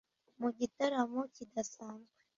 Mu 0.39 0.49
gitaramo 0.57 1.21
kidasanzwe 1.35 2.15